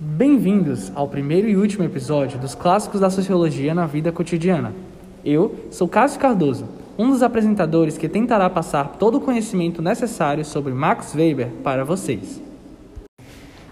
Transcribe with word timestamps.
Bem-vindos 0.00 0.90
ao 0.94 1.08
primeiro 1.08 1.48
e 1.48 1.56
último 1.56 1.84
episódio 1.84 2.38
dos 2.38 2.54
Clássicos 2.54 3.00
da 3.00 3.10
Sociologia 3.10 3.74
na 3.74 3.86
Vida 3.86 4.10
Cotidiana. 4.10 4.72
Eu 5.24 5.54
sou 5.70 5.88
Cássio 5.88 6.20
Cardoso, 6.20 6.66
um 6.98 7.10
dos 7.10 7.22
apresentadores 7.22 7.96
que 7.96 8.08
tentará 8.08 8.50
passar 8.50 8.96
todo 8.98 9.18
o 9.18 9.20
conhecimento 9.20 9.80
necessário 9.80 10.44
sobre 10.44 10.72
Max 10.72 11.14
Weber 11.14 11.48
para 11.62 11.84
vocês. 11.84 12.42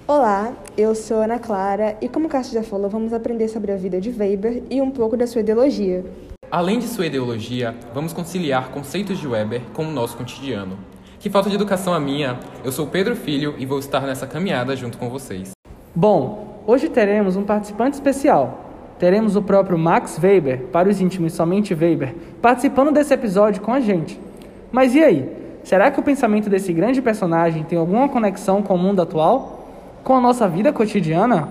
Olá, 0.07 0.52
eu 0.77 0.95
sou 0.95 1.18
Ana 1.18 1.39
Clara 1.39 1.96
e, 2.00 2.09
como 2.09 2.29
Cássio 2.29 2.54
já 2.54 2.62
falou, 2.62 2.89
vamos 2.89 3.12
aprender 3.12 3.48
sobre 3.48 3.73
a 3.73 3.77
vida 3.77 4.00
de 4.00 4.11
Weber 4.11 4.62
e 4.70 4.80
um 4.80 4.91
pouco 4.91 5.16
da 5.16 5.27
sua 5.27 5.41
ideologia. 5.41 6.04
Além 6.53 6.79
de 6.79 6.87
sua 6.87 7.07
ideologia, 7.07 7.75
vamos 7.95 8.12
conciliar 8.12 8.68
conceitos 8.68 9.18
de 9.18 9.27
Weber 9.27 9.63
com 9.72 9.86
o 9.86 9.90
nosso 9.90 10.18
cotidiano. 10.18 10.77
Que 11.18 11.31
falta 11.31 11.49
de 11.49 11.54
educação 11.54 11.94
a 11.94 11.99
minha! 11.99 12.39
Eu 12.63 12.71
sou 12.71 12.86
Pedro 12.86 13.17
Filho 13.17 13.54
e 13.57 13.64
vou 13.64 13.79
estar 13.79 14.03
nessa 14.03 14.27
caminhada 14.27 14.77
junto 14.77 14.99
com 14.99 15.08
vocês. 15.08 15.53
Bom, 15.94 16.63
hoje 16.67 16.91
teremos 16.91 17.36
um 17.36 17.43
participante 17.43 17.94
especial. 17.94 18.67
Teremos 18.99 19.35
o 19.35 19.41
próprio 19.41 19.79
Max 19.79 20.18
Weber, 20.22 20.67
para 20.67 20.91
os 20.91 21.00
íntimos 21.00 21.32
somente 21.32 21.72
Weber, 21.72 22.14
participando 22.43 22.93
desse 22.93 23.14
episódio 23.14 23.63
com 23.63 23.72
a 23.72 23.80
gente. 23.80 24.21
Mas 24.71 24.94
e 24.94 25.03
aí? 25.03 25.27
Será 25.64 25.91
que 25.91 26.00
o 26.00 26.03
pensamento 26.03 26.50
desse 26.50 26.71
grande 26.71 27.00
personagem 27.00 27.64
tem 27.64 27.79
alguma 27.79 28.11
conexão 28.11 28.63
com 28.63 28.75
o 28.75 28.79
mundo 28.79 29.00
atual? 29.00 29.71
Com 30.05 30.16
a 30.16 30.21
nossa 30.21 30.46
vida 30.46 30.71
cotidiana? 30.71 31.49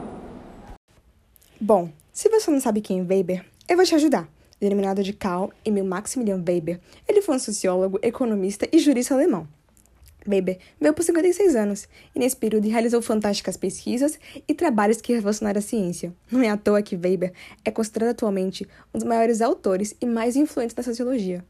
Bom, 1.59 1.89
se 2.13 2.29
você 2.29 2.51
não 2.51 2.59
sabe 2.59 2.81
quem 2.81 2.99
é 2.99 3.03
Weber, 3.03 3.43
eu 3.67 3.75
vou 3.75 3.83
te 3.83 3.95
ajudar 3.95 4.27
denominado 4.61 5.03
de 5.03 5.11
Karl 5.11 5.49
Emil 5.65 5.83
Maximilian 5.83 6.43
Weber. 6.47 6.79
Ele 7.07 7.21
foi 7.21 7.35
um 7.35 7.39
sociólogo, 7.39 7.99
economista 8.01 8.67
e 8.71 8.79
jurista 8.79 9.15
alemão. 9.15 9.47
Weber 10.27 10.59
veio 10.79 10.93
por 10.93 11.03
56 11.03 11.55
anos 11.55 11.87
e, 12.15 12.19
nesse 12.19 12.35
período, 12.35 12.69
realizou 12.69 13.01
fantásticas 13.01 13.57
pesquisas 13.57 14.19
e 14.47 14.53
trabalhos 14.53 15.01
que 15.01 15.13
revolucionaram 15.13 15.59
a 15.59 15.61
ciência. 15.61 16.13
Não 16.31 16.41
é 16.41 16.49
à 16.49 16.55
toa 16.55 16.81
que 16.81 16.95
Weber 16.95 17.33
é 17.65 17.71
considerado 17.71 18.11
atualmente 18.11 18.67
um 18.93 18.99
dos 18.99 19.07
maiores 19.07 19.41
autores 19.41 19.95
e 19.99 20.05
mais 20.05 20.35
influentes 20.35 20.75
da 20.75 20.83
sociologia. 20.83 21.43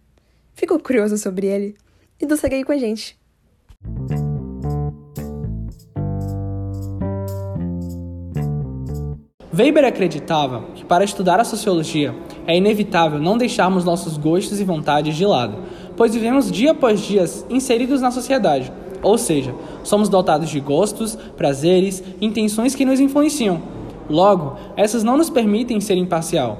Ficou 0.55 0.79
curioso 0.79 1.17
sobre 1.17 1.47
ele? 1.47 1.75
Então 2.19 2.37
segue 2.37 2.55
aí 2.55 2.63
com 2.63 2.71
a 2.71 2.77
gente! 2.77 3.20
Weber 9.53 9.83
acreditava 9.83 10.63
que 10.75 10.85
para 10.85 11.03
estudar 11.03 11.37
a 11.37 11.43
sociologia 11.43 12.15
é 12.47 12.55
inevitável 12.55 13.19
não 13.19 13.37
deixarmos 13.37 13.83
nossos 13.83 14.15
gostos 14.15 14.61
e 14.61 14.63
vontades 14.63 15.13
de 15.13 15.25
lado, 15.25 15.57
pois 15.97 16.13
vivemos 16.13 16.49
dia 16.49 16.71
após 16.71 17.01
dia 17.01 17.25
inseridos 17.49 17.99
na 17.99 18.11
sociedade, 18.11 18.71
ou 19.03 19.17
seja, 19.17 19.53
somos 19.83 20.07
dotados 20.07 20.49
de 20.49 20.61
gostos, 20.61 21.17
prazeres, 21.35 22.01
intenções 22.21 22.73
que 22.73 22.85
nos 22.85 23.01
influenciam. 23.01 23.61
Logo, 24.09 24.55
essas 24.77 25.03
não 25.03 25.17
nos 25.17 25.29
permitem 25.29 25.81
ser 25.81 25.97
imparcial. 25.97 26.57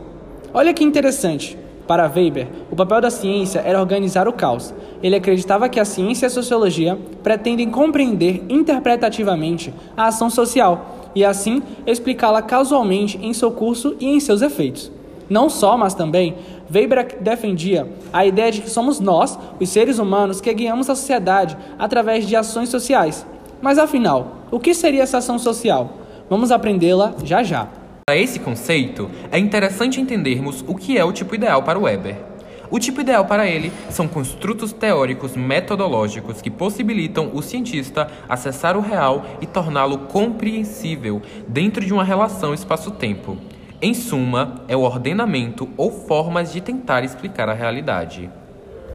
Olha 0.54 0.74
que 0.74 0.84
interessante. 0.84 1.58
Para 1.88 2.12
Weber, 2.14 2.48
o 2.70 2.76
papel 2.76 3.02
da 3.02 3.10
ciência 3.10 3.60
era 3.60 3.80
organizar 3.80 4.28
o 4.28 4.34
caos. 4.34 4.74
Ele 5.02 5.16
acreditava 5.16 5.68
que 5.68 5.80
a 5.80 5.86
ciência 5.86 6.26
e 6.26 6.28
a 6.28 6.30
sociologia 6.30 6.98
pretendem 7.24 7.70
compreender 7.70 8.44
interpretativamente 8.50 9.74
a 9.96 10.08
ação 10.08 10.30
social 10.30 11.01
e 11.16 11.24
assim 11.26 11.62
explicá-la 11.86 12.42
casualmente 12.42 13.20
em 13.22 13.34
seu 13.34 13.52
curso 13.52 13.96
e 14.00 14.08
em 14.08 14.20
seus 14.20 14.42
efeitos. 14.42 14.92
Não 15.30 15.50
só, 15.50 15.78
mas 15.78 15.94
também, 15.94 16.36
Weber 16.74 17.18
defendia 17.22 17.88
a 18.12 18.26
ideia 18.26 18.52
de 18.52 18.62
que 18.62 18.70
somos 18.70 19.00
nós, 19.00 19.38
os 19.60 19.70
seres 19.70 20.00
humanos, 20.00 20.42
que 20.42 20.54
guiamos 20.54 20.90
a 20.90 20.96
sociedade 20.96 21.58
através 21.80 22.28
de 22.28 22.36
ações 22.36 22.70
sociais. 22.70 23.26
Mas 23.62 23.78
afinal, 23.78 24.38
o 24.52 24.60
que 24.60 24.74
seria 24.74 25.04
essa 25.04 25.20
ação 25.20 25.40
social? 25.40 25.94
Vamos 26.30 26.52
aprendê-la 26.52 27.14
já 27.24 27.44
já. 27.44 27.68
Para 28.06 28.18
esse 28.18 28.40
conceito, 28.40 29.10
é 29.32 29.38
interessante 29.38 30.02
entendermos 30.02 30.66
o 30.68 30.76
que 30.76 30.98
é 30.98 31.06
o 31.06 31.14
tipo 31.14 31.36
ideal 31.36 31.64
para 31.64 31.80
Weber. 31.80 32.31
O 32.72 32.80
tipo 32.80 33.02
ideal 33.02 33.26
para 33.26 33.46
ele 33.46 33.70
são 33.90 34.08
construtos 34.08 34.72
teóricos 34.72 35.36
metodológicos 35.36 36.42
que 36.42 36.50
possibilitam 36.50 37.30
o 37.34 37.42
cientista 37.42 38.10
acessar 38.30 38.78
o 38.78 38.82
real 38.82 39.26
e 39.42 39.46
torná-lo 39.46 39.98
compreensível 40.08 41.22
dentro 41.46 41.86
de 41.86 41.92
uma 41.92 42.06
relação 42.06 42.54
espaço-tempo. 42.54 43.38
Em 43.82 43.94
suma, 43.94 44.64
é 44.70 44.78
o 44.78 44.82
ordenamento 44.82 45.68
ou 45.76 45.92
formas 45.92 46.54
de 46.54 46.62
tentar 46.62 47.04
explicar 47.04 47.50
a 47.50 47.54
realidade. 47.54 48.30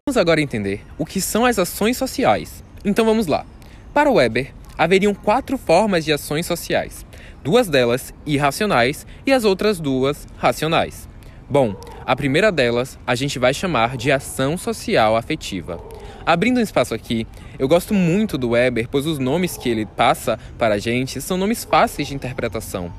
Vamos 0.08 0.16
agora 0.16 0.41
entender 0.41 0.82
o 0.97 1.04
que 1.04 1.20
são 1.20 1.44
as 1.44 1.58
ações 1.58 1.98
sociais. 1.98 2.64
Então 2.82 3.04
vamos 3.04 3.26
lá. 3.26 3.44
Para 3.93 4.10
Weber, 4.10 4.54
haveriam 4.78 5.12
quatro 5.12 5.58
formas 5.58 6.03
de 6.03 6.14
ações 6.14 6.47
sociais. 6.47 7.04
Duas 7.44 7.69
delas 7.69 8.14
irracionais 8.25 9.06
e 9.26 9.32
as 9.32 9.44
outras 9.44 9.78
duas 9.78 10.26
racionais. 10.38 11.06
Bom, 11.50 11.76
a 12.06 12.15
primeira 12.15 12.53
delas 12.53 12.97
a 13.05 13.17
gente 13.17 13.37
vai 13.37 13.53
chamar 13.53 13.97
de 13.97 14.12
ação 14.12 14.56
social 14.56 15.17
afetiva. 15.17 15.83
Abrindo 16.25 16.59
um 16.59 16.62
espaço 16.62 16.94
aqui, 16.94 17.27
eu 17.59 17.67
gosto 17.67 17.93
muito 17.93 18.39
do 18.39 18.50
Weber, 18.50 18.89
pois 18.89 19.06
os 19.06 19.19
nomes 19.19 19.56
que 19.56 19.69
ele 19.69 19.84
passa 19.84 20.39
para 20.56 20.77
a 20.77 20.78
gente 20.78 21.21
são 21.21 21.37
nomes 21.37 21.65
fáceis 21.65 22.06
de 22.06 22.15
interpretação. 22.15 22.93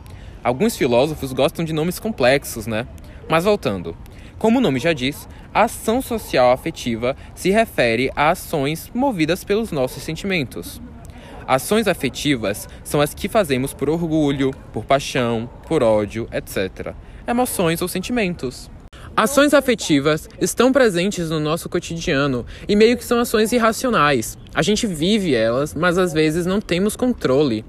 Alguns 0.44 0.76
filósofos 0.76 1.32
gostam 1.32 1.64
de 1.64 1.72
nomes 1.72 2.00
complexos, 2.00 2.68
né? 2.68 2.86
Mas 3.30 3.46
voltando. 3.46 3.96
Como 4.38 4.60
o 4.60 4.62
nome 4.62 4.80
já 4.80 4.92
diz, 4.92 5.28
a 5.54 5.64
ação 5.64 6.02
social 6.02 6.52
afetiva 6.52 7.16
se 7.34 7.50
refere 7.50 8.12
a 8.14 8.32
ações 8.32 8.92
movidas 8.94 9.44
pelos 9.44 9.72
nossos 9.72 10.04
sentimentos. 10.04 10.82
Ações 11.48 11.88
afetivas 11.88 12.68
são 12.84 13.00
as 13.00 13.14
que 13.14 13.30
fazemos 13.30 13.74
por 13.74 13.90
orgulho, 13.90 14.54
por 14.74 14.84
paixão, 14.84 15.50
por 15.66 15.82
ódio, 15.82 16.28
etc 16.30 16.94
emoções 17.28 17.82
ou 17.82 17.88
sentimentos. 17.88 18.72
Ações 19.18 19.52
afetivas 19.52 20.30
estão 20.40 20.72
presentes 20.72 21.32
no 21.32 21.40
nosso 21.40 21.68
cotidiano 21.68 22.46
e 22.68 22.76
meio 22.76 22.96
que 22.96 23.04
são 23.04 23.20
ações 23.20 23.52
irracionais. 23.52 24.38
A 24.54 24.62
gente 24.62 24.86
vive 24.86 25.34
elas, 25.34 25.74
mas 25.74 25.98
às 25.98 26.14
vezes 26.14 26.46
não 26.46 26.62
temos 26.62 26.96
controle. 26.96 27.66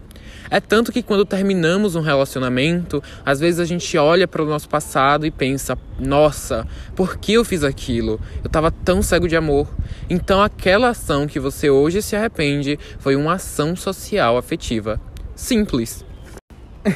É 0.50 0.60
tanto 0.60 0.92
que 0.92 1.02
quando 1.02 1.24
terminamos 1.24 1.94
um 1.94 2.02
relacionamento, 2.02 3.02
às 3.24 3.40
vezes 3.40 3.60
a 3.60 3.64
gente 3.64 3.96
olha 3.96 4.28
para 4.28 4.42
o 4.42 4.46
nosso 4.46 4.68
passado 4.68 5.24
e 5.24 5.30
pensa: 5.30 5.78
nossa, 5.98 6.68
por 6.94 7.16
que 7.16 7.32
eu 7.32 7.44
fiz 7.46 7.64
aquilo? 7.64 8.20
Eu 8.44 8.48
estava 8.48 8.70
tão 8.70 9.00
cego 9.00 9.26
de 9.26 9.34
amor. 9.34 9.66
Então, 10.10 10.42
aquela 10.42 10.90
ação 10.90 11.26
que 11.26 11.40
você 11.40 11.70
hoje 11.70 12.02
se 12.02 12.14
arrepende 12.14 12.78
foi 12.98 13.16
uma 13.16 13.32
ação 13.32 13.74
social 13.74 14.36
afetiva. 14.36 15.00
Simples. 15.34 16.07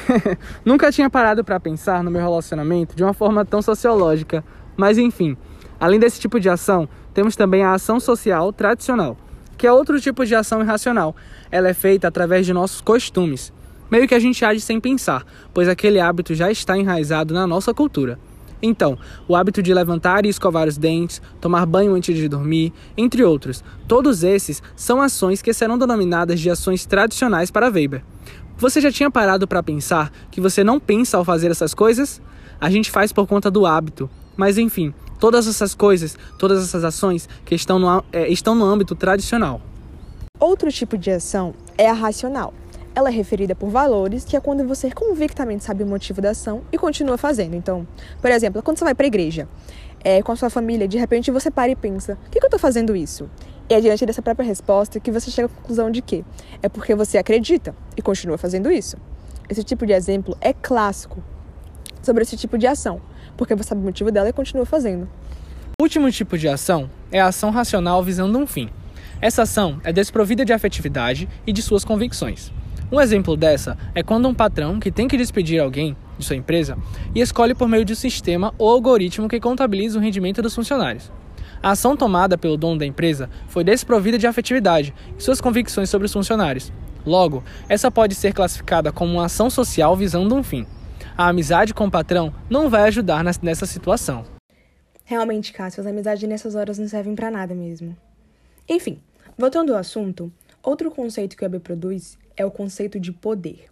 Nunca 0.65 0.91
tinha 0.91 1.09
parado 1.09 1.43
para 1.43 1.59
pensar 1.59 2.03
no 2.03 2.11
meu 2.11 2.21
relacionamento 2.21 2.95
de 2.95 3.03
uma 3.03 3.13
forma 3.13 3.45
tão 3.45 3.61
sociológica, 3.61 4.43
mas 4.75 4.97
enfim, 4.97 5.37
além 5.79 5.99
desse 5.99 6.19
tipo 6.19 6.39
de 6.39 6.49
ação, 6.49 6.87
temos 7.13 7.35
também 7.35 7.63
a 7.63 7.73
ação 7.73 7.99
social 7.99 8.51
tradicional, 8.51 9.17
que 9.57 9.67
é 9.67 9.71
outro 9.71 9.99
tipo 9.99 10.25
de 10.25 10.35
ação 10.35 10.61
irracional. 10.61 11.15
Ela 11.51 11.69
é 11.69 11.73
feita 11.73 12.07
através 12.07 12.45
de 12.45 12.53
nossos 12.53 12.81
costumes, 12.81 13.53
meio 13.89 14.07
que 14.07 14.15
a 14.15 14.19
gente 14.19 14.43
age 14.43 14.61
sem 14.61 14.79
pensar, 14.79 15.23
pois 15.53 15.67
aquele 15.67 15.99
hábito 15.99 16.33
já 16.33 16.51
está 16.51 16.77
enraizado 16.77 17.33
na 17.33 17.45
nossa 17.45 17.73
cultura. 17.73 18.17
Então, 18.65 18.97
o 19.27 19.35
hábito 19.35 19.61
de 19.61 19.73
levantar 19.73 20.25
e 20.25 20.29
escovar 20.29 20.69
os 20.69 20.77
dentes, 20.77 21.21
tomar 21.41 21.65
banho 21.65 21.93
antes 21.93 22.15
de 22.15 22.29
dormir, 22.29 22.71
entre 22.95 23.21
outros, 23.21 23.61
todos 23.89 24.23
esses 24.23 24.63
são 24.73 25.01
ações 25.01 25.41
que 25.41 25.53
serão 25.53 25.77
denominadas 25.77 26.39
de 26.39 26.49
ações 26.49 26.85
tradicionais 26.85 27.51
para 27.51 27.69
Weber. 27.69 28.03
Você 28.63 28.79
já 28.79 28.89
tinha 28.89 29.11
parado 29.11 29.45
para 29.45 29.61
pensar 29.61 30.09
que 30.31 30.39
você 30.39 30.63
não 30.63 30.79
pensa 30.79 31.17
ao 31.17 31.25
fazer 31.25 31.51
essas 31.51 31.73
coisas? 31.73 32.21
A 32.61 32.69
gente 32.69 32.89
faz 32.89 33.11
por 33.11 33.27
conta 33.27 33.51
do 33.51 33.65
hábito. 33.65 34.09
Mas 34.37 34.57
enfim, 34.57 34.93
todas 35.19 35.47
essas 35.47 35.75
coisas, 35.75 36.17
todas 36.39 36.63
essas 36.63 36.85
ações 36.85 37.27
que 37.43 37.55
estão 37.55 37.77
no, 37.77 38.01
é, 38.13 38.29
estão 38.29 38.55
no 38.55 38.63
âmbito 38.63 38.95
tradicional. 38.95 39.59
Outro 40.39 40.71
tipo 40.71 40.97
de 40.97 41.11
ação 41.11 41.53
é 41.77 41.89
a 41.89 41.91
racional. 41.91 42.53
Ela 42.95 43.09
é 43.09 43.11
referida 43.11 43.53
por 43.53 43.69
valores, 43.69 44.23
que 44.23 44.37
é 44.37 44.39
quando 44.39 44.65
você 44.65 44.89
convictamente 44.89 45.65
sabe 45.65 45.83
o 45.83 45.85
motivo 45.87 46.21
da 46.21 46.29
ação 46.29 46.61
e 46.71 46.77
continua 46.77 47.17
fazendo. 47.17 47.57
Então, 47.57 47.85
por 48.21 48.31
exemplo, 48.31 48.63
quando 48.63 48.77
você 48.77 48.85
vai 48.85 48.95
para 48.95 49.05
a 49.05 49.07
igreja 49.07 49.45
é, 50.05 50.23
com 50.23 50.31
a 50.31 50.37
sua 50.37 50.49
família, 50.49 50.87
de 50.87 50.97
repente 50.97 51.29
você 51.31 51.51
para 51.51 51.69
e 51.69 51.75
pensa: 51.75 52.15
por 52.15 52.29
que, 52.29 52.39
que 52.39 52.45
eu 52.45 52.47
estou 52.47 52.59
fazendo 52.59 52.95
isso? 52.95 53.29
E 53.69 53.73
é 53.73 53.79
diante 53.79 54.05
dessa 54.05 54.21
própria 54.21 54.45
resposta 54.45 54.99
que 54.99 55.11
você 55.11 55.31
chega 55.31 55.45
à 55.45 55.49
conclusão 55.49 55.89
de 55.89 56.01
que 56.01 56.25
é 56.61 56.67
porque 56.67 56.93
você 56.93 57.17
acredita 57.17 57.73
e 57.95 58.01
continua 58.01 58.37
fazendo 58.37 58.69
isso. 58.69 58.97
Esse 59.49 59.63
tipo 59.63 59.85
de 59.85 59.93
exemplo 59.93 60.37
é 60.41 60.53
clássico 60.53 61.23
sobre 62.01 62.23
esse 62.23 62.35
tipo 62.35 62.57
de 62.57 62.67
ação, 62.67 63.01
porque 63.37 63.55
você 63.55 63.69
sabe 63.69 63.81
o 63.81 63.83
motivo 63.85 64.11
dela 64.11 64.29
e 64.29 64.33
continua 64.33 64.65
fazendo. 64.65 65.07
O 65.79 65.83
último 65.83 66.11
tipo 66.11 66.37
de 66.37 66.47
ação 66.47 66.89
é 67.11 67.21
a 67.21 67.27
ação 67.27 67.49
racional 67.49 68.03
visando 68.03 68.37
um 68.37 68.45
fim. 68.45 68.69
Essa 69.21 69.43
ação 69.43 69.79
é 69.83 69.93
desprovida 69.93 70.43
de 70.43 70.51
afetividade 70.51 71.29
e 71.47 71.53
de 71.53 71.61
suas 71.61 71.85
convicções. 71.85 72.51
Um 72.91 72.99
exemplo 72.99 73.37
dessa 73.37 73.77
é 73.95 74.03
quando 74.03 74.27
um 74.27 74.33
patrão 74.33 74.79
que 74.79 74.91
tem 74.91 75.07
que 75.07 75.17
despedir 75.17 75.59
alguém 75.59 75.95
de 76.17 76.25
sua 76.25 76.35
empresa 76.35 76.77
e 77.15 77.21
escolhe 77.21 77.55
por 77.55 77.67
meio 77.67 77.85
de 77.85 77.93
um 77.93 77.95
sistema 77.95 78.53
ou 78.57 78.69
algoritmo 78.69 79.29
que 79.29 79.39
contabiliza 79.39 79.97
o 79.97 80.01
rendimento 80.01 80.41
dos 80.41 80.53
funcionários. 80.53 81.09
A 81.63 81.71
ação 81.71 81.95
tomada 81.95 82.37
pelo 82.37 82.57
dono 82.57 82.77
da 82.77 82.85
empresa 82.85 83.29
foi 83.47 83.63
desprovida 83.63 84.17
de 84.17 84.27
afetividade 84.27 84.93
e 85.17 85.23
suas 85.23 85.39
convicções 85.39 85.89
sobre 85.89 86.05
os 86.05 86.11
funcionários. 86.11 86.73
Logo, 87.05 87.41
essa 87.69 87.89
pode 87.89 88.15
ser 88.15 88.33
classificada 88.33 88.91
como 88.91 89.13
uma 89.13 89.25
ação 89.27 89.49
social 89.49 89.95
visando 89.95 90.35
um 90.35 90.43
fim. 90.43 90.67
A 91.17 91.29
amizade 91.29 91.73
com 91.73 91.85
o 91.85 91.91
patrão 91.91 92.35
não 92.49 92.69
vai 92.69 92.89
ajudar 92.89 93.23
nessa 93.41 93.65
situação. 93.65 94.25
Realmente, 95.05 95.53
Cássio, 95.53 95.79
as 95.79 95.87
amizades 95.87 96.27
nessas 96.27 96.53
horas 96.53 96.77
não 96.77 96.87
servem 96.89 97.15
para 97.15 97.31
nada 97.31 97.55
mesmo. 97.55 97.95
Enfim, 98.67 98.99
voltando 99.37 99.71
ao 99.71 99.79
assunto, 99.79 100.29
outro 100.61 100.91
conceito 100.91 101.37
que 101.37 101.43
o 101.43 101.45
Weber 101.45 101.61
produz 101.61 102.17
é 102.35 102.45
o 102.45 102.51
conceito 102.51 102.99
de 102.99 103.13
poder. 103.13 103.67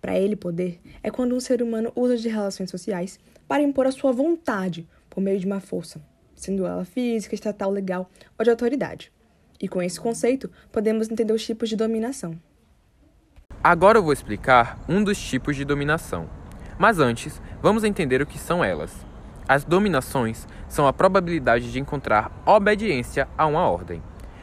Para 0.00 0.18
ele, 0.18 0.34
poder 0.34 0.80
é 1.02 1.10
quando 1.10 1.34
um 1.34 1.40
ser 1.40 1.62
humano 1.62 1.92
usa 1.94 2.16
de 2.16 2.30
relações 2.30 2.70
sociais 2.70 3.20
para 3.46 3.62
impor 3.62 3.86
a 3.86 3.92
sua 3.92 4.12
vontade 4.12 4.88
por 5.10 5.20
meio 5.20 5.38
de 5.38 5.46
uma 5.46 5.60
força, 5.60 6.00
sendo 6.38 6.64
ela 6.66 6.84
física, 6.84 7.34
estatal, 7.34 7.70
legal 7.70 8.10
ou 8.38 8.44
de 8.44 8.50
autoridade. 8.50 9.12
E 9.60 9.68
com 9.68 9.82
esse 9.82 10.00
conceito, 10.00 10.50
podemos 10.70 11.10
entender 11.10 11.32
os 11.32 11.44
tipos 11.44 11.68
de 11.68 11.76
dominação. 11.76 12.38
Agora 13.62 13.98
eu 13.98 14.02
vou 14.02 14.12
explicar 14.12 14.78
um 14.88 15.02
dos 15.02 15.18
tipos 15.18 15.56
de 15.56 15.64
dominação. 15.64 16.30
Mas 16.78 17.00
antes, 17.00 17.42
vamos 17.60 17.82
entender 17.82 18.22
o 18.22 18.26
que 18.26 18.38
são 18.38 18.62
elas. 18.62 18.94
As 19.48 19.64
dominações 19.64 20.46
são 20.68 20.86
a 20.86 20.92
probabilidade 20.92 21.72
de 21.72 21.80
encontrar 21.80 22.30
obediência 22.46 23.26
a 23.36 23.46
uma 23.46 23.68
ordem. 23.68 24.00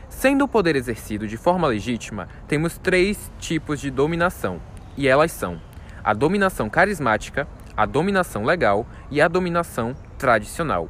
Sendo 0.10 0.44
o 0.44 0.48
poder 0.48 0.76
exercido 0.76 1.28
de 1.28 1.38
forma 1.38 1.68
legítima, 1.68 2.28
temos 2.48 2.78
três 2.78 3.32
tipos 3.40 3.80
de 3.80 3.90
dominação, 3.90 4.60
e 4.98 5.08
elas 5.08 5.32
são 5.32 5.62
a 6.04 6.14
dominação 6.14 6.70
carismática, 6.70 7.48
a 7.76 7.86
dominação 7.86 8.44
legal 8.44 8.86
e 9.10 9.20
a 9.20 9.28
dominação 9.28 9.96
tradicional. 10.18 10.88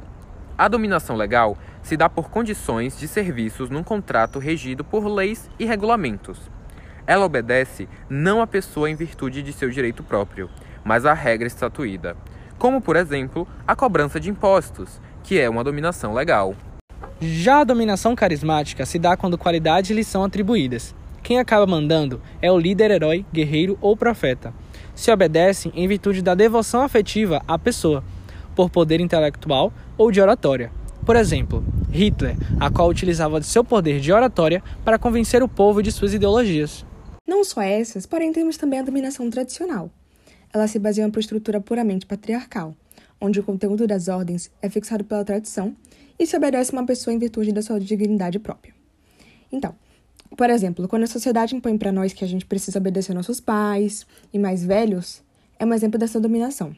A 0.58 0.68
dominação 0.68 1.16
legal 1.16 1.58
se 1.82 1.98
dá 1.98 2.08
por 2.08 2.30
condições 2.30 2.98
de 2.98 3.06
serviços 3.06 3.68
num 3.68 3.82
contrato 3.82 4.38
regido 4.38 4.82
por 4.82 5.06
leis 5.06 5.50
e 5.58 5.66
regulamentos. 5.66 6.38
Ela 7.06 7.26
obedece 7.26 7.86
não 8.08 8.40
à 8.40 8.46
pessoa 8.46 8.88
em 8.88 8.94
virtude 8.94 9.42
de 9.42 9.52
seu 9.52 9.68
direito 9.68 10.02
próprio, 10.02 10.48
mas 10.82 11.04
à 11.04 11.12
regra 11.12 11.46
estatuída, 11.46 12.16
como, 12.58 12.80
por 12.80 12.96
exemplo, 12.96 13.46
a 13.66 13.76
cobrança 13.76 14.18
de 14.18 14.30
impostos, 14.30 14.98
que 15.22 15.38
é 15.38 15.48
uma 15.48 15.62
dominação 15.62 16.14
legal. 16.14 16.54
Já 17.20 17.60
a 17.60 17.64
dominação 17.64 18.16
carismática 18.16 18.86
se 18.86 18.98
dá 18.98 19.14
quando 19.14 19.36
qualidades 19.36 19.90
lhe 19.90 20.02
são 20.02 20.24
atribuídas. 20.24 20.94
Quem 21.22 21.38
acaba 21.38 21.66
mandando 21.66 22.20
é 22.40 22.50
o 22.50 22.58
líder, 22.58 22.90
herói, 22.90 23.26
guerreiro 23.32 23.76
ou 23.80 23.96
profeta. 23.96 24.54
Se 24.94 25.10
obedece 25.10 25.70
em 25.74 25.86
virtude 25.86 26.22
da 26.22 26.34
devoção 26.34 26.80
afetiva 26.80 27.42
à 27.46 27.58
pessoa, 27.58 28.02
por 28.54 28.70
poder 28.70 29.00
intelectual 29.00 29.72
ou 29.96 30.10
de 30.10 30.20
oratória. 30.20 30.70
Por 31.04 31.14
exemplo, 31.14 31.64
Hitler, 31.90 32.36
a 32.58 32.70
qual 32.70 32.88
utilizava 32.88 33.40
seu 33.42 33.62
poder 33.62 34.00
de 34.00 34.12
oratória 34.12 34.62
para 34.84 34.98
convencer 34.98 35.42
o 35.42 35.48
povo 35.48 35.82
de 35.82 35.92
suas 35.92 36.12
ideologias. 36.12 36.84
Não 37.26 37.44
só 37.44 37.62
essas, 37.62 38.06
porém 38.06 38.32
temos 38.32 38.56
também 38.56 38.80
a 38.80 38.82
dominação 38.82 39.28
tradicional. 39.30 39.90
Ela 40.52 40.66
se 40.66 40.78
baseia 40.78 41.04
em 41.04 41.08
uma 41.08 41.20
estrutura 41.20 41.60
puramente 41.60 42.06
patriarcal, 42.06 42.74
onde 43.20 43.40
o 43.40 43.42
conteúdo 43.42 43.86
das 43.86 44.08
ordens 44.08 44.50
é 44.60 44.68
fixado 44.68 45.04
pela 45.04 45.24
tradição 45.24 45.76
e 46.18 46.26
se 46.26 46.36
obedece 46.36 46.72
uma 46.72 46.86
pessoa 46.86 47.14
em 47.14 47.18
virtude 47.18 47.52
da 47.52 47.62
sua 47.62 47.78
dignidade 47.78 48.38
própria. 48.38 48.74
Então, 49.52 49.74
por 50.36 50.50
exemplo, 50.50 50.88
quando 50.88 51.04
a 51.04 51.06
sociedade 51.06 51.54
impõe 51.54 51.78
para 51.78 51.92
nós 51.92 52.12
que 52.12 52.24
a 52.24 52.28
gente 52.28 52.46
precisa 52.46 52.78
obedecer 52.78 53.14
nossos 53.14 53.40
pais 53.40 54.06
e 54.32 54.38
mais 54.38 54.64
velhos, 54.64 55.22
é 55.58 55.64
um 55.64 55.72
exemplo 55.72 55.98
dessa 55.98 56.20
dominação. 56.20 56.74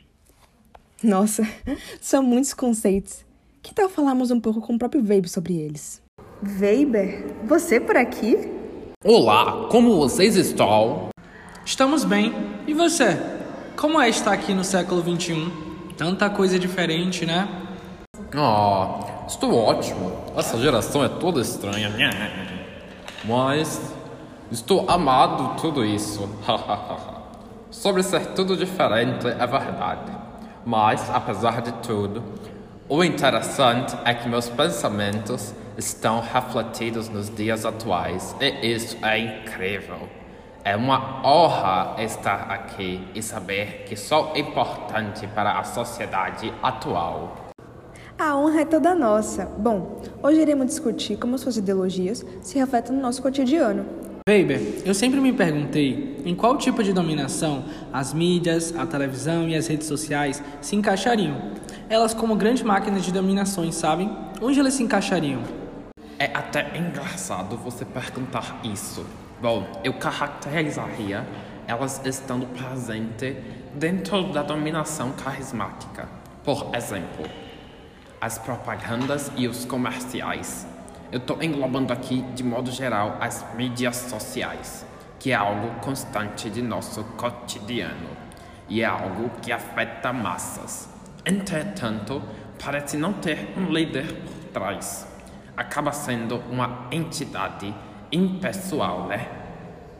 Nossa, 1.03 1.47
são 2.01 2.23
muitos 2.23 2.53
conceitos. 2.53 3.25
Que 3.63 3.73
tal 3.75 3.89
falarmos 3.89 4.31
um 4.31 4.41
pouco 4.41 4.61
com 4.61 4.75
o 4.75 4.79
próprio 4.79 5.03
Weber 5.03 5.31
sobre 5.31 5.55
eles? 5.55 6.03
Weber, 6.43 7.25
você 7.45 7.79
por 7.79 7.97
aqui? 7.97 8.37
Olá, 9.05 9.69
como 9.71 9.97
vocês 9.97 10.35
estão? 10.35 11.11
Estamos 11.65 12.05
bem. 12.05 12.33
E 12.67 12.75
você? 12.75 13.17
Como 13.77 14.01
é 14.01 14.09
estar 14.09 14.33
aqui 14.33 14.53
no 14.53 14.65
século 14.65 15.03
XXI? 15.03 15.53
Tanta 15.97 16.29
coisa 16.31 16.59
diferente, 16.59 17.25
né? 17.25 17.49
Ah, 18.35 19.25
estou 19.29 19.55
ótimo. 19.55 20.13
Essa 20.37 20.59
geração 20.59 21.05
é 21.05 21.09
toda 21.09 21.41
estranha. 21.41 21.93
Mas 23.25 23.95
estou 24.51 24.91
amado 24.91 25.61
tudo 25.61 25.85
isso. 25.85 26.29
Sobre 27.71 28.03
ser 28.03 28.35
tudo 28.35 28.57
diferente 28.57 29.27
é 29.27 29.47
verdade. 29.47 30.18
Mas, 30.69 31.09
apesar 31.09 31.63
de 31.63 31.73
tudo, 31.81 32.23
o 32.91 33.03
interessante 33.03 33.97
é 34.05 34.13
que 34.13 34.29
meus 34.29 34.51
pensamentos 34.51 35.55
estão 35.79 36.21
refletidos 36.21 37.09
nos 37.09 37.35
dias 37.35 37.65
atuais 37.65 38.37
e 38.39 38.75
isso 38.75 38.99
é 39.03 39.19
incrível. 39.19 40.11
É 40.63 40.77
uma 40.77 41.27
honra 41.27 41.95
estar 42.03 42.51
aqui 42.51 43.03
e 43.15 43.23
saber 43.23 43.85
que 43.87 43.97
sou 43.97 44.37
importante 44.37 45.27
para 45.29 45.59
a 45.59 45.65
sociedade 45.65 46.53
atual. 46.63 47.49
A 48.19 48.37
honra 48.37 48.61
é 48.61 48.65
toda 48.67 48.95
nossa. 48.95 49.47
Bom, 49.47 50.03
hoje 50.23 50.43
iremos 50.43 50.67
discutir 50.67 51.17
como 51.17 51.39
suas 51.39 51.57
ideologias 51.57 52.27
se 52.43 52.59
refletem 52.59 52.95
no 52.95 53.01
nosso 53.01 53.23
cotidiano. 53.23 53.87
Weber, 54.29 54.83
eu 54.85 54.93
sempre 54.93 55.23
me 55.23 55.33
perguntei 55.33 56.21
em 56.23 56.35
qual 56.35 56.59
tipo 56.59 56.85
de 56.85 56.93
dominação 56.93 57.65
as 57.91 58.13
mídias, 58.13 58.77
a 58.77 58.85
televisão 58.85 59.49
e 59.49 59.57
as 59.57 59.67
redes 59.67 59.87
sociais 59.87 60.43
se 60.61 60.77
encaixariam. 60.77 61.53
Elas 61.89 62.13
como 62.13 62.37
grandes 62.37 62.63
máquinas 62.63 63.07
de 63.07 63.11
dominações, 63.11 63.75
sabem? 63.75 64.15
Onde 64.43 64.61
elas 64.61 64.75
se 64.75 64.83
encaixariam? 64.83 65.43
É 66.19 66.27
até 66.27 66.77
engraçado 66.77 67.57
você 67.57 67.87
perguntar 67.87 68.61
isso. 68.65 69.07
Bom, 69.41 69.67
eu 69.83 69.95
caracterizaria 69.95 71.27
elas 71.67 72.03
estando 72.05 72.45
presentes 72.49 73.35
dentro 73.73 74.31
da 74.31 74.43
dominação 74.43 75.13
carismática. 75.13 76.07
Por 76.45 76.71
exemplo, 76.75 77.25
as 78.21 78.37
propagandas 78.37 79.33
e 79.39 79.49
os 79.49 79.65
comerciais. 79.65 80.67
Eu 81.11 81.19
estou 81.19 81.43
englobando 81.43 81.93
aqui, 81.93 82.23
de 82.35 82.45
modo 82.45 82.71
geral, 82.71 83.17
as 83.21 83.45
mídias 83.55 83.97
sociais, 83.97 84.87
que 85.19 85.33
é 85.33 85.35
algo 85.35 85.81
constante 85.81 86.51
de 86.51 86.63
nosso 86.63 87.03
cotidiano 87.17 88.11
e 88.69 88.83
é 88.83 88.85
algo 88.85 89.31
que 89.41 89.51
afeta 89.51 90.13
massas. 90.13 90.89
Entretanto, 91.25 92.23
parece 92.63 92.97
não 92.97 93.13
ter 93.13 93.55
um 93.57 93.73
líder 93.73 94.07
por 94.07 94.53
trás 94.53 95.09
acaba 95.59 95.91
sendo 95.91 96.41
uma 96.53 96.87
entidade 96.93 97.75
impessoal, 98.13 99.09
né? 99.09 99.27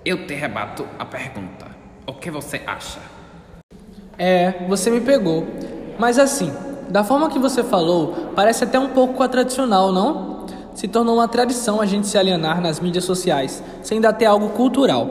Eu 0.05 0.25
te 0.25 0.33
rebato 0.33 0.87
a 0.97 1.05
pergunta. 1.05 1.67
O 2.07 2.13
que 2.13 2.31
você 2.31 2.63
acha? 2.65 3.01
É, 4.17 4.65
você 4.69 4.89
me 4.89 5.01
pegou. 5.01 5.49
Mas 5.99 6.17
assim, 6.17 6.53
da 6.89 7.03
forma 7.03 7.29
que 7.29 7.41
você 7.41 7.65
falou, 7.65 8.33
parece 8.37 8.63
até 8.63 8.79
um 8.79 8.91
pouco 8.91 9.21
a 9.21 9.29
tradicional, 9.29 9.91
não? 9.91 10.38
Se 10.79 10.87
tornou 10.87 11.17
uma 11.17 11.27
tradição 11.27 11.81
a 11.81 11.87
gente 11.87 12.07
se 12.07 12.17
alienar 12.17 12.61
nas 12.61 12.79
mídias 12.79 13.03
sociais, 13.05 13.61
sem 13.83 14.01
dar 14.01 14.11
até 14.11 14.27
algo 14.27 14.51
cultural. 14.51 15.11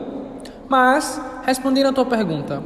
Mas, 0.69 1.19
respondendo 1.45 1.87
a 1.87 1.91
tua 1.91 2.05
pergunta, 2.05 2.63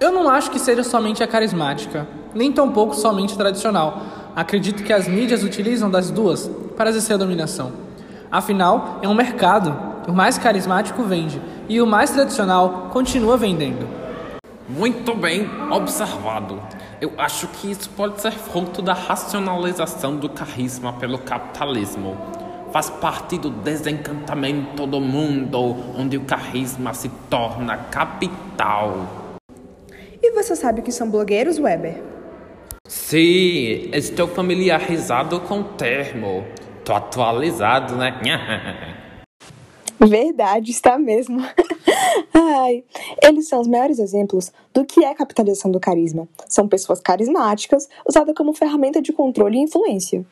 eu 0.00 0.10
não 0.10 0.30
acho 0.30 0.50
que 0.50 0.58
seja 0.58 0.82
somente 0.82 1.22
a 1.22 1.26
carismática, 1.26 2.08
nem 2.34 2.50
tampouco 2.50 2.94
somente 2.94 3.36
tradicional. 3.36 4.00
Acredito 4.34 4.82
que 4.82 4.94
as 4.94 5.06
mídias 5.06 5.44
utilizam 5.44 5.90
das 5.90 6.10
duas 6.10 6.50
para 6.74 6.88
exercer 6.88 7.16
a 7.16 7.18
dominação. 7.18 7.70
Afinal, 8.32 9.00
é 9.02 9.06
um 9.06 9.14
mercado. 9.14 9.76
O 10.08 10.12
mais 10.12 10.38
carismático 10.38 11.02
vende 11.02 11.38
e 11.68 11.82
o 11.82 11.86
mais 11.86 12.08
tradicional 12.12 12.88
continua 12.94 13.36
vendendo. 13.36 13.86
Muito 14.66 15.14
bem 15.14 15.46
observado. 15.70 16.58
Eu 16.98 17.12
acho 17.18 17.46
que 17.48 17.70
isso 17.70 17.90
pode 17.90 18.22
ser 18.22 18.32
fruto 18.32 18.80
da 18.80 18.94
racionalização 18.94 20.16
do 20.16 20.26
carisma 20.26 20.94
pelo 20.94 21.18
capitalismo. 21.18 22.16
Faz 22.72 22.88
parte 22.88 23.36
do 23.36 23.50
desencantamento 23.50 24.86
do 24.86 25.00
mundo, 25.02 25.76
onde 25.98 26.16
o 26.16 26.24
carisma 26.24 26.94
se 26.94 27.10
torna 27.28 27.76
capital. 27.76 29.34
E 30.22 30.30
você 30.30 30.56
sabe 30.56 30.80
o 30.80 30.82
que 30.82 30.90
são 30.90 31.10
blogueiros, 31.10 31.58
Weber? 31.58 32.02
Sim, 32.88 33.90
estou 33.92 34.26
familiarizado 34.26 35.40
com 35.40 35.60
o 35.60 35.64
termo. 35.64 36.46
Tô 36.86 36.94
atualizado, 36.94 37.96
né? 37.96 38.18
Verdade, 40.06 40.70
está 40.70 40.98
mesmo. 40.98 41.40
Ai, 42.34 42.84
eles 43.22 43.48
são 43.48 43.60
os 43.60 43.66
maiores 43.66 43.98
exemplos 43.98 44.52
do 44.72 44.84
que 44.84 45.04
é 45.04 45.10
a 45.10 45.14
capitalização 45.14 45.70
do 45.70 45.80
carisma. 45.80 46.28
São 46.48 46.68
pessoas 46.68 47.00
carismáticas, 47.00 47.88
usadas 48.06 48.34
como 48.36 48.52
ferramenta 48.52 49.00
de 49.00 49.12
controle 49.12 49.56
e 49.56 49.62
influência. 49.62 50.24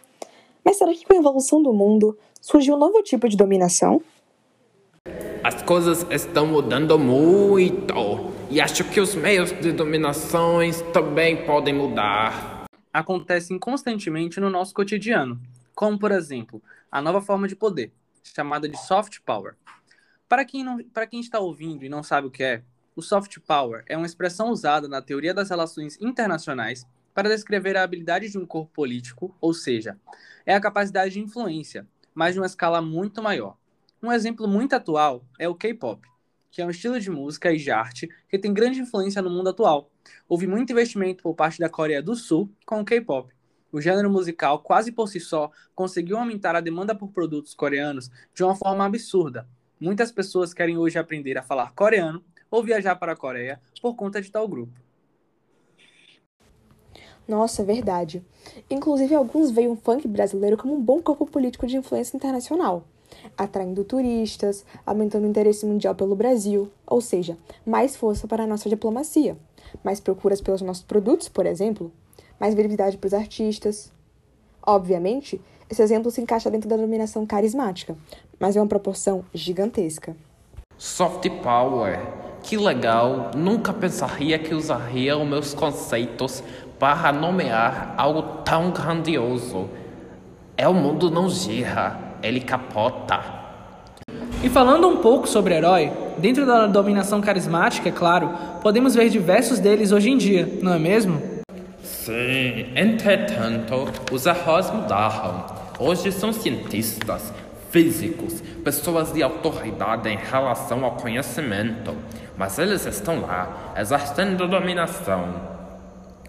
Mas 0.65 0.77
será 0.77 0.93
que 0.93 1.05
com 1.05 1.15
a 1.15 1.17
evolução 1.17 1.63
do 1.63 1.73
mundo 1.73 2.17
surgiu 2.41 2.75
um 2.75 2.79
novo 2.79 3.03
tipo 3.03 3.29
de 3.29 3.37
dominação? 3.37 4.03
As 5.43 5.63
coisas 5.63 6.07
estão 6.11 6.47
mudando 6.47 6.97
muito 6.99 7.95
e 8.51 8.61
acho 8.61 8.85
que 8.85 9.01
os 9.01 9.15
meios 9.15 9.51
de 9.61 9.73
dominações 9.73 10.83
também 10.93 11.45
podem 11.45 11.75
mudar. 11.75 12.65
Acontecem 12.93 13.59
constantemente 13.59 14.39
no 14.39 14.51
nosso 14.51 14.75
cotidiano. 14.75 15.41
como, 15.75 15.99
por 15.99 16.13
exemplo, 16.13 16.63
a 16.91 17.01
nova 17.01 17.21
forma 17.21 17.49
de 17.49 17.57
poder, 17.57 17.91
chamada 18.23 18.69
de 18.69 18.77
soft 18.77 19.21
power. 19.25 19.55
Para 20.29 20.45
quem, 20.45 20.65
não, 20.65 20.79
para 20.85 21.07
quem 21.07 21.21
está 21.21 21.39
ouvindo 21.39 21.85
e 21.85 21.89
não 21.89 22.03
sabe 22.03 22.27
o 22.27 22.31
que 22.31 22.43
é, 22.43 22.63
o 22.95 23.03
soft 23.03 23.39
power 23.47 23.85
é 23.87 23.97
uma 23.97 24.07
expressão 24.07 24.51
usada 24.51 24.87
na 24.89 25.01
teoria 25.01 25.33
das 25.33 25.51
relações 25.51 25.99
internacionais 26.01 26.87
para 27.15 27.29
descrever 27.29 27.77
a 27.77 27.83
habilidade 27.83 28.31
de 28.31 28.39
um 28.39 28.47
corpo 28.47 28.73
político, 28.73 29.35
ou 29.41 29.53
seja, 29.53 29.99
é 30.47 30.55
a 30.55 30.61
capacidade 30.61 31.15
de 31.15 31.21
influência, 31.21 31.87
mas 32.15 32.35
de 32.35 32.41
uma 32.41 32.47
escala 32.47 32.81
muito 32.81 33.23
maior. 33.23 33.57
Um 34.03 34.11
exemplo 34.11 34.49
muito 34.49 34.75
atual 34.75 35.25
é 35.39 35.49
o 35.49 35.55
K-pop, 35.55 36.07
que 36.51 36.61
é 36.61 36.67
um 36.67 36.71
estilo 36.71 36.99
de 37.01 37.11
música 37.11 37.53
e 37.53 37.57
de 37.57 37.71
arte 37.71 38.09
que 38.29 38.39
tem 38.39 38.53
grande 38.53 38.81
influência 38.81 39.23
no 39.23 39.31
mundo 39.31 39.49
atual. 39.49 39.91
Houve 40.29 40.47
muito 40.47 40.73
investimento 40.73 41.23
por 41.23 41.35
parte 41.35 41.59
da 41.59 41.69
Coreia 41.69 42.03
do 42.03 42.15
Sul 42.15 42.51
com 42.67 42.81
o 42.81 42.85
K-pop. 42.85 43.33
O 43.73 43.81
gênero 43.81 44.11
musical, 44.11 44.59
quase 44.59 44.93
por 44.93 45.09
si 45.09 45.19
só, 45.19 45.51
conseguiu 45.75 46.19
aumentar 46.19 46.55
a 46.55 46.61
demanda 46.61 46.95
por 46.95 47.09
produtos 47.09 47.55
coreanos 47.55 48.11
de 48.35 48.45
uma 48.45 48.55
forma 48.55 48.85
absurda. 48.85 49.49
Muitas 49.81 50.13
pessoas 50.13 50.53
querem 50.53 50.77
hoje 50.77 50.99
aprender 50.99 51.39
a 51.39 51.43
falar 51.43 51.73
coreano 51.75 52.23
ou 52.51 52.63
viajar 52.63 52.97
para 52.97 53.13
a 53.13 53.17
Coreia 53.17 53.59
por 53.81 53.97
conta 53.97 54.21
de 54.21 54.31
tal 54.31 54.47
grupo. 54.47 54.79
Nossa, 57.27 57.63
é 57.63 57.65
verdade. 57.65 58.23
Inclusive, 58.69 59.15
alguns 59.15 59.51
veem 59.51 59.69
o 59.69 59.77
funk 59.77 60.07
brasileiro 60.07 60.59
como 60.59 60.75
um 60.75 60.83
bom 60.83 61.01
corpo 61.01 61.27
político 61.27 61.67
de 61.67 61.79
influência 61.79 62.17
internacional 62.17 62.85
atraindo 63.37 63.85
turistas, 63.85 64.65
aumentando 64.85 65.25
o 65.25 65.29
interesse 65.29 65.67
mundial 65.67 65.95
pelo 65.95 66.17
Brasil, 66.17 66.71
ou 66.87 67.01
seja, 67.01 67.37
mais 67.65 67.97
força 67.97 68.27
para 68.27 68.45
a 68.45 68.47
nossa 68.47 68.69
diplomacia, 68.69 69.37
mais 69.83 70.01
procuras 70.01 70.41
pelos 70.41 70.63
nossos 70.63 70.85
produtos, 70.85 71.29
por 71.29 71.47
exemplo, 71.47 71.93
mais 72.43 72.55
visibilidade 72.55 72.99
para 72.99 73.07
os 73.07 73.15
artistas. 73.15 73.93
Obviamente, 74.67 75.41
esse 75.71 75.81
exemplo 75.81 76.11
se 76.11 76.21
encaixa 76.21 76.51
dentro 76.51 76.69
da 76.69 76.77
dominação 76.77 77.25
carismática, 77.25 77.97
mas 78.37 78.57
é 78.57 78.61
uma 78.61 78.67
proporção 78.67 79.25
gigantesca. 79.33 80.17
Soft 80.77 81.31
power. 81.41 82.01
Que 82.43 82.57
legal! 82.57 83.31
Nunca 83.37 83.73
pensaria 83.73 84.37
que 84.41 84.53
usaria 84.53 85.17
os 85.17 85.29
meus 85.29 85.55
conceitos 85.55 86.43
para 86.81 87.13
nomear 87.13 87.95
algo 87.97 88.43
tão 88.43 88.73
grandioso. 88.73 89.69
É 90.57 90.67
o 90.67 90.75
mundo 90.75 91.09
não 91.13 91.29
gira 91.31 92.11
ele 92.21 92.41
capota. 92.41 93.21
E 94.43 94.49
falando 94.49 94.89
um 94.89 94.97
pouco 94.97 95.29
sobre 95.29 95.55
herói, 95.55 95.93
dentro 96.19 96.45
da 96.45 96.67
dominação 96.67 97.21
carismática, 97.21 97.89
é 97.89 97.93
claro, 97.93 98.31
podemos 98.61 98.97
ver 98.97 99.09
diversos 99.09 99.61
deles 99.61 99.93
hoje 99.93 100.11
em 100.11 100.17
dia, 100.17 100.59
não 100.61 100.75
é 100.75 100.79
mesmo? 100.81 101.32
Sim, 102.05 102.73
entretanto, 102.75 103.89
os 104.11 104.27
heróis 104.27 104.69
mudaram. 104.71 105.47
Hoje 105.79 106.11
são 106.11 106.33
cientistas, 106.33 107.33
físicos, 107.71 108.41
pessoas 108.65 109.13
de 109.13 109.23
autoridade 109.23 110.09
em 110.09 110.17
relação 110.17 110.85
ao 110.85 110.97
conhecimento, 110.97 111.97
mas 112.37 112.59
eles 112.59 112.87
estão 112.87 113.21
lá, 113.21 113.75
exercendo 113.79 114.49
dominação 114.49 115.53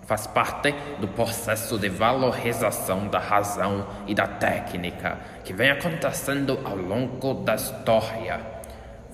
faz 0.06 0.27
parte 0.27 0.75
do 1.00 1.08
processo 1.08 1.80
de 1.80 1.88
valorização 1.88 3.08
da 3.08 3.20
razão 3.20 3.88
e 4.06 4.13
da 4.13 4.27
técnica 4.27 5.18
que 5.46 5.53
vem 5.53 5.72
acontecendo 5.72 6.60
ao 6.65 6.75
longo 6.75 7.34
da 7.36 7.56
história. 7.56 8.39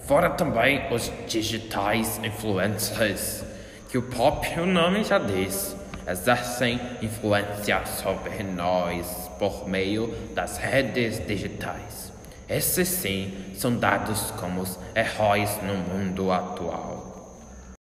Fora 0.07 0.31
também 0.31 0.91
os 0.91 1.11
digitais 1.27 2.19
influencers, 2.23 3.45
que 3.91 3.99
o 3.99 4.01
próprio 4.01 4.65
nome 4.65 5.03
já 5.03 5.19
diz, 5.19 5.78
exercem 6.09 6.79
influência 7.03 7.85
sobre 7.85 8.41
nós 8.41 9.29
por 9.37 9.67
meio 9.67 10.07
das 10.33 10.57
redes 10.57 11.25
digitais. 11.27 12.11
Esses 12.49 12.87
sim 12.87 13.31
são 13.53 13.77
dados 13.77 14.31
como 14.31 14.61
os 14.61 14.79
heróis 14.95 15.51
no 15.61 15.75
mundo 15.75 16.31
atual. 16.31 17.75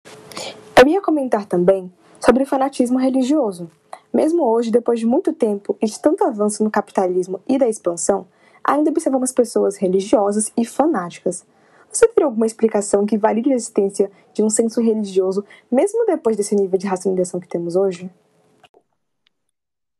Eu 0.76 0.88
ia 0.88 1.00
comentar 1.00 1.46
também 1.46 1.92
sobre 2.20 2.44
fanatismo 2.44 2.98
religioso. 2.98 3.70
Mesmo 4.12 4.42
hoje, 4.42 4.72
depois 4.72 4.98
de 4.98 5.06
muito 5.06 5.32
tempo 5.32 5.76
e 5.80 5.86
de 5.86 6.00
tanto 6.00 6.24
avanço 6.24 6.64
no 6.64 6.70
capitalismo 6.70 7.40
e 7.48 7.56
da 7.56 7.68
expansão, 7.68 8.26
ainda 8.64 8.90
observamos 8.90 9.30
pessoas 9.30 9.76
religiosas 9.76 10.52
e 10.56 10.64
fanáticas. 10.64 11.46
Você 11.96 12.06
teria 12.08 12.26
alguma 12.26 12.44
explicação 12.44 13.06
que 13.06 13.16
valide 13.16 13.50
a 13.50 13.54
existência 13.54 14.12
de 14.34 14.42
um 14.42 14.50
senso 14.50 14.82
religioso, 14.82 15.42
mesmo 15.72 16.04
depois 16.04 16.36
desse 16.36 16.54
nível 16.54 16.78
de 16.78 16.86
racionalização 16.86 17.40
que 17.40 17.48
temos 17.48 17.74
hoje? 17.74 18.10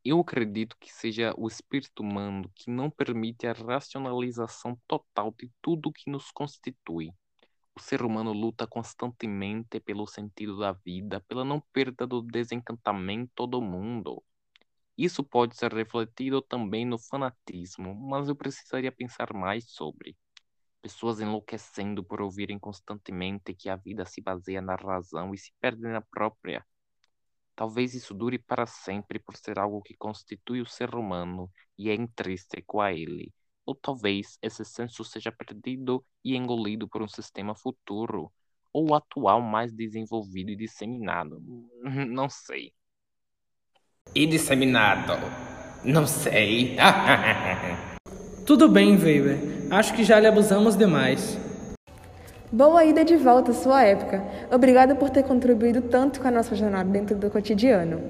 Eu 0.05 0.21
acredito 0.21 0.77
que 0.79 0.93
seja 0.93 1.33
o 1.39 1.49
espírito 1.49 2.03
humano 2.03 2.51
que 2.55 2.71
não 2.71 2.91
permite 2.91 3.47
a 3.47 3.55
racionalização 3.55 4.79
total 4.87 5.35
de 5.39 5.51
tudo 5.63 5.91
que 5.91 6.11
nos 6.11 6.31
constitui. 6.31 7.15
O 7.75 7.81
ser 7.81 8.03
humano 8.03 8.31
luta 8.31 8.67
constantemente 8.67 9.81
pelo 9.81 10.07
sentido 10.07 10.59
da 10.59 10.73
vida, 10.73 11.25
pela 11.27 11.47
não 11.47 11.63
perda 11.73 12.07
do 12.07 12.21
desencantamento 12.21 13.47
do 13.47 13.63
mundo. 13.63 14.23
Isso 14.99 15.25
pode 15.25 15.57
ser 15.57 15.73
refletido 15.73 16.43
também 16.43 16.85
no 16.85 16.99
fanatismo, 16.99 17.95
mas 17.95 18.29
eu 18.29 18.37
precisaria 18.37 18.93
pensar 18.93 19.33
mais 19.33 19.71
sobre. 19.71 20.15
Pessoas 20.87 21.21
enlouquecendo 21.21 22.05
por 22.05 22.21
ouvirem 22.21 22.61
constantemente 22.61 23.53
que 23.53 23.69
a 23.69 23.75
vida 23.75 24.07
se 24.07 24.21
baseia 24.21 24.63
na 24.63 24.77
razão 24.77 25.35
e 25.35 25.39
se 25.39 25.51
perdem 25.61 25.91
na 25.91 26.01
própria. 26.01 26.65
Talvez 27.57 27.93
isso 27.93 28.15
dure 28.15 28.39
para 28.39 28.67
sempre 28.67 29.19
por 29.19 29.37
ser 29.37 29.59
algo 29.59 29.83
que 29.83 29.97
constitui 29.97 30.61
o 30.61 30.67
ser 30.67 30.95
humano 30.95 31.51
e 31.77 31.91
é 31.91 31.95
intrínseco 31.95 32.81
a 32.81 32.93
ele 32.93 33.33
ou 33.67 33.75
talvez 33.75 34.39
esse 34.41 34.65
senso 34.65 35.05
seja 35.05 35.33
perdido 35.33 36.05
e 36.25 36.37
engolido 36.37 36.89
por 36.89 37.03
um 37.03 37.09
sistema 37.09 37.55
futuro, 37.55 38.33
ou 38.73 38.95
atual 38.95 39.43
mais 39.43 39.73
desenvolvido 39.73 40.53
e 40.53 40.57
disseminado. 40.57 41.43
Não 42.09 42.31
sei. 42.31 42.73
E 44.15 44.25
disseminado? 44.25 45.13
Não 45.85 46.07
sei. 46.07 46.77
Tudo 48.47 48.69
bem, 48.69 48.97
Weber. 48.97 49.39
Acho 49.73 49.93
que 49.93 50.05
já 50.05 50.21
lhe 50.21 50.27
abusamos 50.29 50.77
demais. 50.77 51.37
Boa 52.53 52.85
ida 52.85 53.05
de 53.05 53.17
volta 53.17 53.51
à 53.51 53.55
sua 53.55 53.83
época. 53.83 54.23
Obrigada 54.53 54.95
por 54.95 55.11
ter 55.11 55.25
contribuído 55.25 55.83
tanto 55.83 56.21
com 56.21 56.29
a 56.29 56.31
nossa 56.31 56.55
jornada 56.55 56.89
dentro 56.89 57.17
do 57.17 57.29
cotidiano. 57.29 58.01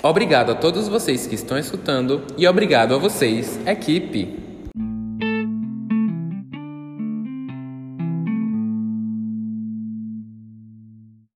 Obrigado 0.00 0.52
a 0.52 0.54
todos 0.54 0.86
vocês 0.86 1.26
que 1.26 1.34
estão 1.34 1.58
escutando 1.58 2.22
e 2.38 2.46
obrigado 2.46 2.94
a 2.94 2.98
vocês, 2.98 3.58
equipe! 3.66 4.49